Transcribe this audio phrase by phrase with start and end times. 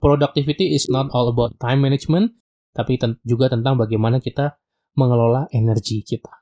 [0.00, 2.32] productivity is not all about time management,
[2.72, 4.56] tapi ten juga tentang bagaimana kita
[4.96, 6.40] mengelola energi kita.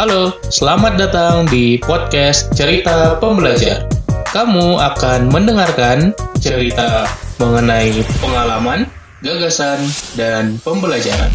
[0.00, 3.86] Halo, selamat datang di podcast Cerita Pembelajar.
[4.32, 7.04] Kamu akan mendengarkan cerita
[7.36, 7.92] mengenai
[8.24, 8.88] pengalaman,
[9.20, 9.84] gagasan,
[10.16, 11.28] dan pembelajaran.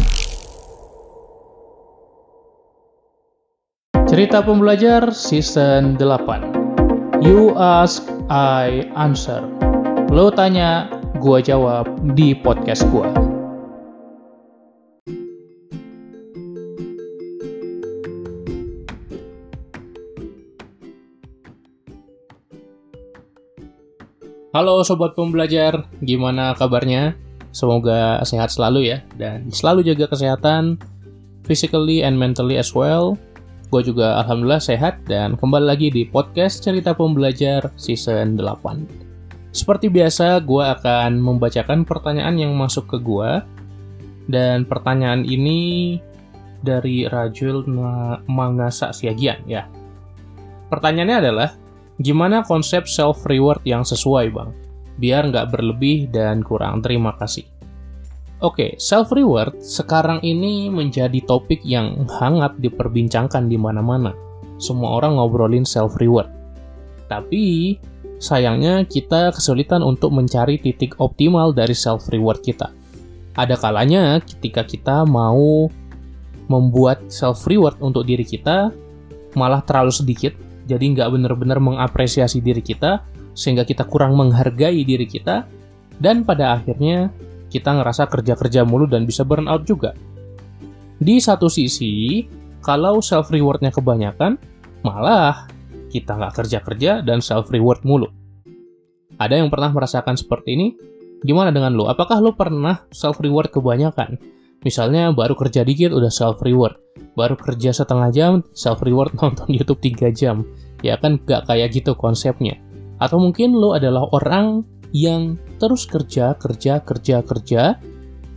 [4.10, 6.67] Cerita Pembelajar Season 8
[7.18, 9.42] You ask, I answer.
[10.06, 10.86] Lo tanya,
[11.18, 13.10] gua jawab di podcast gua.
[24.54, 27.18] Halo sobat pembelajar, gimana kabarnya?
[27.50, 30.78] Semoga sehat selalu ya dan selalu jaga kesehatan
[31.42, 33.18] physically and mentally as well.
[33.68, 39.52] Gue juga alhamdulillah sehat dan kembali lagi di podcast Cerita Pembelajar season 8.
[39.52, 43.44] Seperti biasa, gue akan membacakan pertanyaan yang masuk ke gue
[44.28, 46.00] dan pertanyaan ini
[46.64, 47.68] dari Rajul
[48.24, 49.68] Mangasa Siagian ya.
[50.72, 51.50] Pertanyaannya adalah,
[51.98, 54.54] Gimana konsep self-reward yang sesuai, Bang?
[55.02, 56.78] Biar nggak berlebih dan kurang.
[56.78, 57.57] Terima kasih.
[58.38, 64.14] Oke, self-reward sekarang ini menjadi topik yang hangat diperbincangkan di mana-mana.
[64.62, 66.30] Semua orang ngobrolin self-reward.
[67.10, 67.74] Tapi,
[68.22, 72.70] sayangnya kita kesulitan untuk mencari titik optimal dari self-reward kita.
[73.34, 75.66] Ada kalanya ketika kita mau
[76.46, 78.70] membuat self-reward untuk diri kita,
[79.34, 80.30] malah terlalu sedikit
[80.70, 83.02] jadi nggak benar-benar mengapresiasi diri kita,
[83.34, 85.42] sehingga kita kurang menghargai diri kita,
[85.98, 87.10] dan pada akhirnya
[87.48, 89.96] kita ngerasa kerja-kerja mulu dan bisa burn out juga.
[90.98, 92.26] Di satu sisi,
[92.60, 94.36] kalau self-rewardnya kebanyakan,
[94.84, 95.48] malah
[95.88, 98.08] kita nggak kerja-kerja dan self-reward mulu.
[99.18, 100.68] Ada yang pernah merasakan seperti ini?
[101.24, 101.90] Gimana dengan lo?
[101.90, 104.20] Apakah lo pernah self-reward kebanyakan?
[104.62, 106.88] Misalnya baru kerja dikit udah self-reward
[107.18, 110.46] baru kerja setengah jam, self reward nonton YouTube 3 jam.
[110.86, 112.54] Ya kan gak kayak gitu konsepnya.
[113.02, 114.62] Atau mungkin lo adalah orang
[114.94, 117.62] yang terus kerja, kerja, kerja, kerja,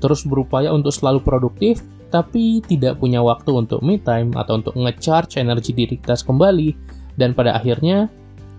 [0.02, 5.40] terus berupaya untuk selalu produktif, tapi tidak punya waktu untuk me time atau untuk ngecharge
[5.40, 6.76] energi diri kita kembali,
[7.16, 8.12] dan pada akhirnya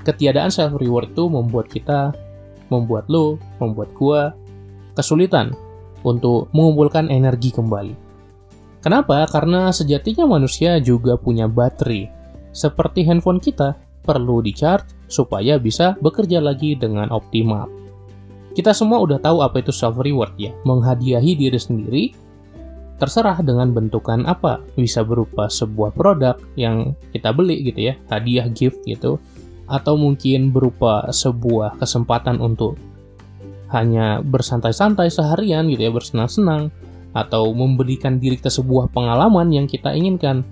[0.06, 2.14] ketiadaan self reward itu membuat kita,
[2.72, 4.32] membuat lo, membuat gua
[4.96, 5.52] kesulitan
[6.06, 7.94] untuk mengumpulkan energi kembali.
[8.82, 9.26] Kenapa?
[9.30, 12.10] Karena sejatinya manusia juga punya baterai.
[12.50, 17.81] Seperti handphone kita, perlu di-charge supaya bisa bekerja lagi dengan optimal.
[18.52, 22.04] Kita semua udah tahu apa itu self-reward ya, menghadiahi diri sendiri,
[23.00, 24.60] terserah dengan bentukan apa.
[24.76, 29.16] Bisa berupa sebuah produk yang kita beli gitu ya, hadiah gift gitu,
[29.72, 32.76] atau mungkin berupa sebuah kesempatan untuk
[33.72, 36.69] hanya bersantai-santai seharian gitu ya, bersenang-senang,
[37.16, 40.44] atau memberikan diri kita sebuah pengalaman yang kita inginkan.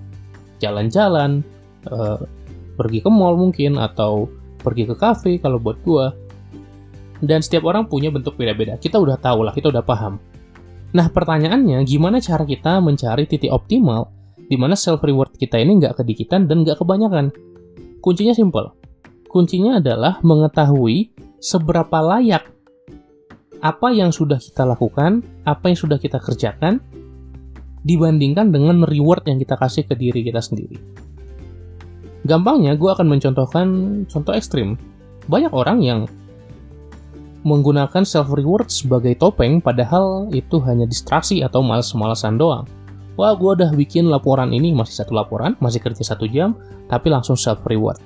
[0.57, 1.45] Jalan-jalan,
[1.85, 2.17] uh,
[2.81, 4.25] pergi ke mall mungkin, atau
[4.57, 6.17] pergi ke cafe kalau buat gua.
[7.21, 8.81] Dan setiap orang punya bentuk beda-beda.
[8.81, 10.17] Kita udah tahu lah, kita udah paham.
[10.91, 14.11] Nah, pertanyaannya, gimana cara kita mencari titik optimal
[14.51, 17.31] di mana self-reward kita ini nggak kedikitan dan nggak kebanyakan?
[18.03, 18.75] Kuncinya simple.
[19.31, 22.51] Kuncinya adalah mengetahui seberapa layak
[23.63, 26.83] apa yang sudah kita lakukan, apa yang sudah kita kerjakan,
[27.87, 30.75] dibandingkan dengan reward yang kita kasih ke diri kita sendiri.
[32.27, 33.67] Gampangnya, gue akan mencontohkan
[34.05, 34.77] contoh ekstrim.
[35.25, 35.99] Banyak orang yang
[37.41, 42.65] menggunakan self-reward sebagai topeng, padahal itu hanya distraksi atau males-malesan doang.
[43.17, 46.55] Wah, gue udah bikin laporan ini, masih satu laporan, masih kerja satu jam,
[46.87, 47.99] tapi langsung self-reward.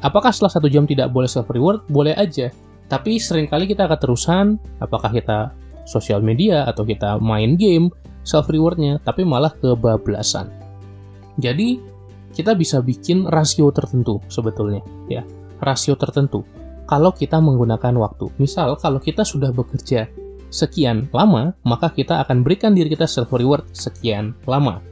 [0.00, 1.86] Apakah setelah satu jam tidak boleh self-reward?
[1.88, 2.52] Boleh aja.
[2.88, 4.46] Tapi sering kali kita akan terusan,
[4.78, 5.52] apakah kita
[5.88, 7.88] sosial media atau kita main game,
[8.24, 10.48] self rewardnya, tapi malah kebablasan.
[11.40, 11.80] Jadi
[12.34, 15.22] kita bisa bikin rasio tertentu sebetulnya, ya
[15.62, 16.42] rasio tertentu.
[16.84, 20.08] Kalau kita menggunakan waktu, misal kalau kita sudah bekerja
[20.52, 24.84] sekian lama, maka kita akan berikan diri kita self reward sekian lama.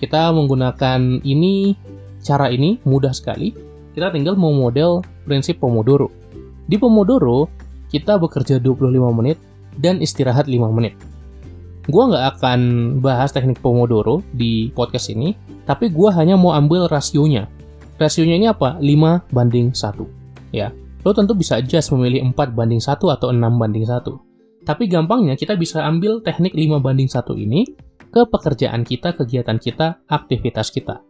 [0.00, 1.76] Kita menggunakan ini,
[2.24, 3.52] cara ini mudah sekali.
[3.92, 6.18] Kita tinggal mau model prinsip Pomodoro
[6.68, 7.48] di Pomodoro,
[7.88, 9.40] kita bekerja 25 menit
[9.80, 10.92] dan istirahat 5 menit.
[11.88, 12.60] Gua nggak akan
[13.00, 15.32] bahas teknik Pomodoro di podcast ini,
[15.64, 17.48] tapi gua hanya mau ambil rasionya.
[17.96, 18.76] Rasionya ini apa?
[18.76, 20.04] 5 banding 1.
[20.52, 20.68] Ya,
[21.02, 24.64] lo tentu bisa adjust memilih 4 banding 1 atau 6 banding 1.
[24.66, 27.64] Tapi gampangnya kita bisa ambil teknik 5 banding 1 ini
[28.08, 31.04] ke pekerjaan kita, kegiatan kita, aktivitas kita.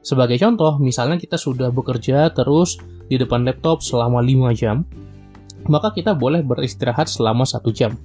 [0.00, 2.78] Sebagai contoh, misalnya kita sudah bekerja terus
[3.10, 4.86] di depan laptop selama 5 jam,
[5.66, 7.98] maka kita boleh beristirahat selama satu jam.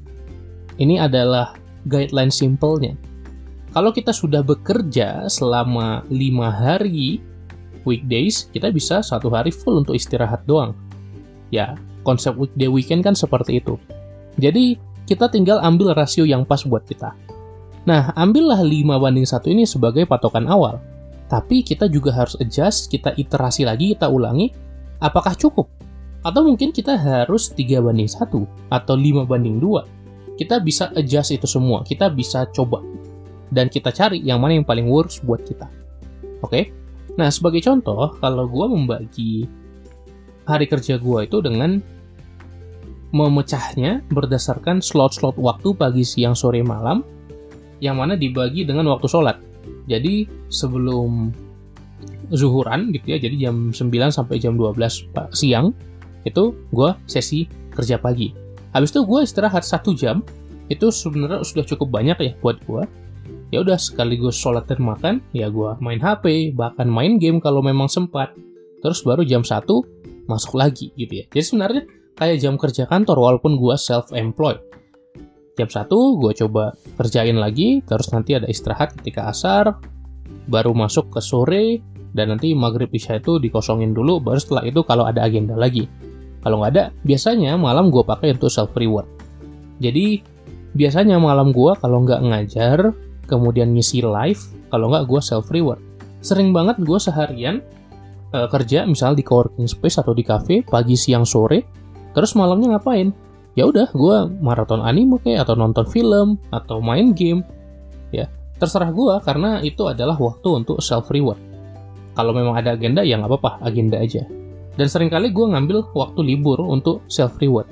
[0.81, 1.53] Ini adalah
[1.85, 2.97] guideline simpelnya.
[3.71, 7.23] Kalau kita sudah bekerja selama 5 hari
[7.83, 10.75] weekdays, kita bisa satu hari full untuk istirahat doang.
[11.51, 11.75] Ya,
[12.07, 13.75] konsep weekday weekend kan seperti itu.
[14.39, 17.11] Jadi, kita tinggal ambil rasio yang pas buat kita.
[17.83, 20.77] Nah, ambillah 5 banding 1 ini sebagai patokan awal.
[21.25, 24.53] Tapi kita juga harus adjust, kita iterasi lagi, kita ulangi,
[25.01, 25.71] apakah cukup?
[26.21, 30.37] Atau mungkin kita harus 3 banding 1 atau 5 banding 2.
[30.37, 32.85] Kita bisa adjust itu semua, kita bisa coba.
[33.51, 35.67] Dan kita cari yang mana yang paling works buat kita.
[36.45, 36.49] Oke?
[36.49, 36.63] Okay?
[37.19, 39.33] Nah, sebagai contoh, kalau gue membagi
[40.47, 41.81] hari kerja gue itu dengan
[43.11, 47.03] memecahnya berdasarkan slot-slot waktu pagi, siang, sore, malam,
[47.83, 49.51] yang mana dibagi dengan waktu sholat
[49.89, 51.33] jadi sebelum
[52.31, 55.75] zuhuran gitu ya, jadi jam 9 sampai jam 12 siang,
[56.23, 58.31] itu gue sesi kerja pagi.
[58.71, 60.23] Habis itu gue istirahat satu jam,
[60.71, 62.83] itu sebenarnya sudah cukup banyak ya buat gue.
[63.51, 67.91] Ya udah sekaligus sholat dan makan, ya gue main HP, bahkan main game kalau memang
[67.91, 68.31] sempat.
[68.79, 69.67] Terus baru jam 1
[70.25, 71.25] masuk lagi gitu ya.
[71.27, 71.83] Jadi sebenarnya
[72.15, 74.71] kayak jam kerja kantor walaupun gue self-employed
[75.59, 79.77] jam 1 gue coba kerjain lagi terus nanti ada istirahat ketika asar
[80.47, 81.65] baru masuk ke sore
[82.11, 85.87] dan nanti maghrib isya itu dikosongin dulu baru setelah itu kalau ada agenda lagi
[86.41, 89.07] kalau nggak ada biasanya malam gue pakai untuk self reward
[89.83, 90.23] jadi
[90.71, 92.95] biasanya malam gue kalau nggak ngajar
[93.31, 95.79] kemudian ngisi live kalau nggak gue self reward.
[96.19, 97.63] Sering banget gue seharian
[98.35, 101.63] uh, kerja misal di coworking space atau di cafe pagi siang sore
[102.11, 103.15] terus malamnya ngapain?
[103.55, 107.43] Ya udah gue maraton anime kayak atau nonton film atau main game.
[108.11, 108.27] Ya
[108.59, 111.39] terserah gue karena itu adalah waktu untuk self reward.
[112.11, 114.27] Kalau memang ada agenda ya nggak apa-apa agenda aja.
[114.75, 117.67] Dan sering kali gue ngambil waktu libur untuk self reward.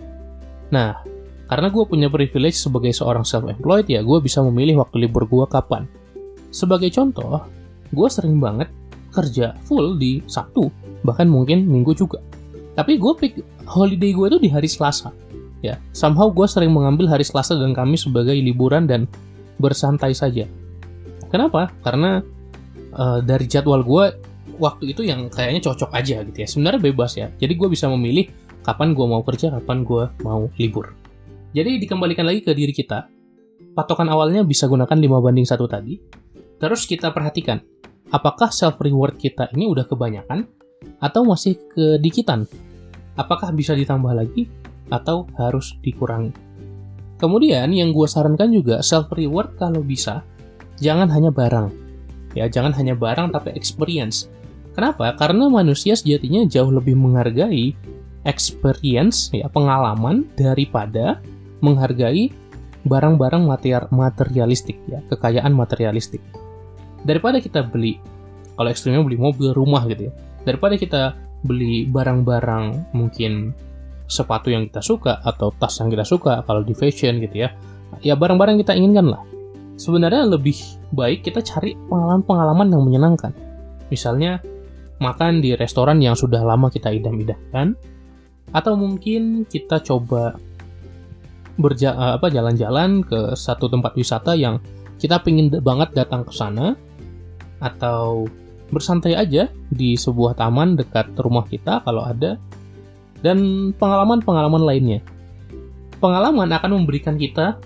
[0.72, 1.00] Nah
[1.50, 5.50] karena gue punya privilege sebagai seorang self employed ya gue bisa memilih waktu libur gue
[5.50, 5.90] kapan.
[6.54, 7.42] Sebagai contoh
[7.90, 8.70] gue sering banget
[9.10, 10.70] kerja full di Sabtu
[11.02, 12.22] bahkan mungkin Minggu juga.
[12.78, 13.34] Tapi gue pick
[13.66, 15.10] holiday gue itu di hari Selasa
[15.66, 15.82] ya.
[15.90, 19.10] Somehow gue sering mengambil hari Selasa dan Kamis sebagai liburan dan
[19.58, 20.46] bersantai saja.
[21.34, 21.74] Kenapa?
[21.82, 22.22] Karena
[22.94, 24.06] uh, dari jadwal gue
[24.62, 26.48] waktu itu yang kayaknya cocok aja gitu ya.
[26.48, 27.34] Sebenarnya bebas ya.
[27.42, 28.30] Jadi gue bisa memilih
[28.62, 31.09] kapan gue mau kerja kapan gue mau libur
[31.56, 33.10] jadi dikembalikan lagi ke diri kita
[33.74, 35.98] patokan awalnya bisa gunakan 5 banding satu tadi
[36.60, 37.62] terus kita perhatikan
[38.10, 40.50] apakah self reward kita ini udah kebanyakan
[41.00, 42.50] atau masih kedikitan
[43.20, 44.48] apakah bisa ditambah lagi
[44.90, 46.34] atau harus dikurangi.
[47.20, 50.24] Kemudian yang gue sarankan juga self reward kalau bisa
[50.80, 51.68] jangan hanya barang.
[52.38, 54.30] Ya, jangan hanya barang tapi experience.
[54.72, 55.12] Kenapa?
[55.20, 57.76] Karena manusia sejatinya jauh lebih menghargai
[58.24, 61.20] experience ya pengalaman daripada
[61.60, 62.32] menghargai
[62.88, 63.44] barang-barang
[63.92, 66.24] materialistik ya, kekayaan materialistik.
[67.04, 68.00] Daripada kita beli
[68.60, 70.14] kalau ekstrimnya beli mobil, rumah gitu ya.
[70.44, 73.56] Daripada kita beli barang-barang mungkin
[74.10, 77.54] sepatu yang kita suka atau tas yang kita suka kalau di fashion gitu ya
[78.02, 79.22] ya barang-barang kita inginkan lah
[79.78, 80.58] sebenarnya lebih
[80.92, 83.32] baik kita cari pengalaman-pengalaman yang menyenangkan
[83.94, 84.42] misalnya
[85.00, 87.78] makan di restoran yang sudah lama kita idam-idamkan
[88.52, 90.36] atau mungkin kita coba
[91.60, 94.58] berja eh, apa jalan-jalan ke satu tempat wisata yang
[95.00, 96.80] kita pingin banget datang ke sana
[97.60, 98.28] atau
[98.72, 102.40] bersantai aja di sebuah taman dekat rumah kita kalau ada
[103.20, 105.00] dan pengalaman-pengalaman lainnya.
[106.00, 107.60] Pengalaman akan memberikan kita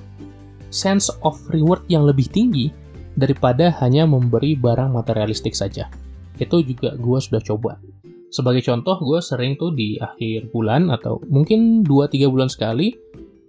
[0.74, 2.74] sense of reward yang lebih tinggi
[3.14, 5.86] daripada hanya memberi barang materialistik saja.
[6.42, 7.78] Itu juga gue sudah coba.
[8.34, 12.98] Sebagai contoh, gue sering tuh di akhir bulan atau mungkin 2-3 bulan sekali,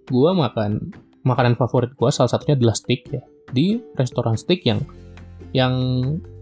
[0.08, 0.92] gue makan
[1.25, 3.23] makanan favorit gue salah satunya adalah steak ya.
[3.54, 4.82] Di restoran steak yang
[5.54, 5.75] yang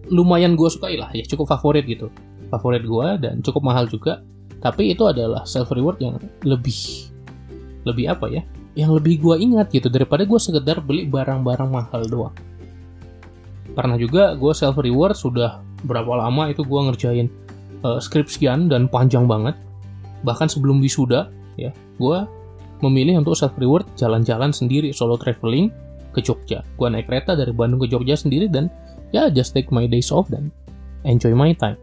[0.09, 2.11] lumayan gue sukai lah ya, cukup favorit gitu.
[2.49, 4.21] Favorit gue dan cukup mahal juga
[4.62, 6.14] tapi itu adalah self reward yang
[6.47, 7.11] lebih
[7.83, 8.42] lebih apa ya
[8.78, 12.33] yang lebih gue ingat gitu daripada gue sekedar beli barang-barang mahal doang
[13.75, 17.26] Karena juga gue self reward sudah berapa lama itu gue ngerjain
[17.83, 19.59] uh, skripsian dan panjang banget
[20.23, 21.28] bahkan sebelum wisuda
[21.59, 22.19] ya gue
[22.83, 25.71] memilih untuk self reward jalan-jalan sendiri solo traveling
[26.12, 28.69] ke Jogja gue naik kereta dari Bandung ke Jogja sendiri dan
[29.15, 30.53] ya just take my days off dan
[31.07, 31.79] enjoy my time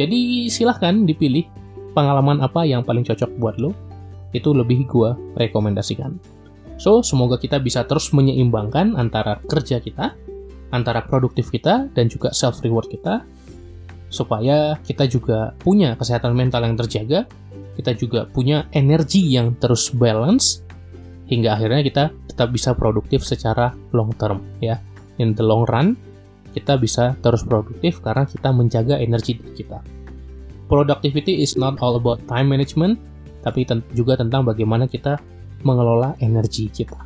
[0.00, 1.44] jadi silahkan dipilih
[1.92, 3.74] pengalaman apa yang paling cocok buat lo,
[4.30, 6.16] itu lebih gue rekomendasikan.
[6.80, 10.16] So, semoga kita bisa terus menyeimbangkan antara kerja kita,
[10.72, 13.14] antara produktif kita, dan juga self-reward kita.
[14.10, 17.30] supaya kita juga punya kesehatan mental yang terjaga,
[17.80, 20.60] kita juga punya energi yang terus balance,
[21.32, 24.76] hingga akhirnya kita tetap bisa produktif secara long term ya.
[25.16, 25.96] In the long run,
[26.52, 29.80] kita bisa terus produktif karena kita menjaga energi kita.
[30.68, 33.00] Productivity is not all about time management,
[33.42, 33.64] tapi
[33.96, 35.18] juga tentang bagaimana kita
[35.64, 36.96] mengelola energi kita.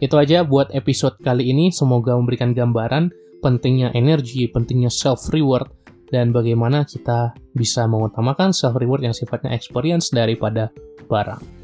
[0.00, 5.79] Itu aja buat episode kali ini, semoga memberikan gambaran pentingnya energi, pentingnya self-reward,
[6.10, 10.70] dan bagaimana kita bisa mengutamakan self-reward yang sifatnya experience daripada
[11.06, 11.60] barang.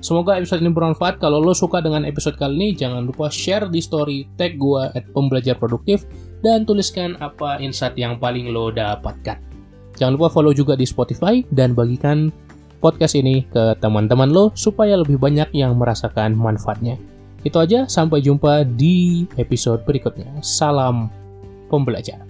[0.00, 1.20] Semoga episode ini bermanfaat.
[1.20, 5.04] Kalau lo suka dengan episode kali ini, jangan lupa share di story tag gue at
[5.12, 6.08] pembelajar produktif
[6.40, 9.36] dan tuliskan apa insight yang paling lo dapatkan.
[10.00, 12.32] Jangan lupa follow juga di Spotify dan bagikan
[12.80, 16.96] podcast ini ke teman-teman lo supaya lebih banyak yang merasakan manfaatnya.
[17.44, 20.40] Itu aja, sampai jumpa di episode berikutnya.
[20.40, 21.12] Salam
[21.68, 22.29] pembelajar.